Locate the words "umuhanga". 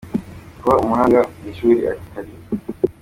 0.83-1.19